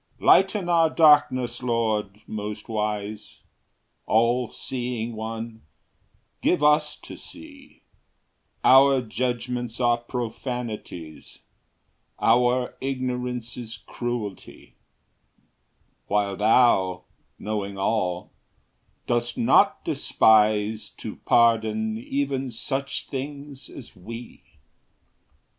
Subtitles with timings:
[0.19, 3.41] Lighten our darkness, Lord, most wise;
[4.07, 5.61] All seeing One,
[6.41, 7.83] give us to see;
[8.63, 11.43] Our judgments are profanities,
[12.19, 14.73] Our ignorance is cruelty,
[16.07, 17.03] While Thou,
[17.37, 18.31] knowing all,
[19.05, 24.41] dost not despise To pardon even such things as we.